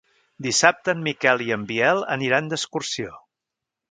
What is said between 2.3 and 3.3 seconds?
d'excursió.